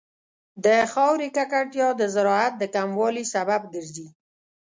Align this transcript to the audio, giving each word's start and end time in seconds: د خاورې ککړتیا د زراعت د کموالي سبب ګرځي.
د 0.63 0.67
خاورې 0.91 1.27
ککړتیا 1.35 1.87
د 1.97 2.01
زراعت 2.15 2.53
د 2.57 2.63
کموالي 2.75 3.25
سبب 3.33 3.61
ګرځي. 3.73 4.07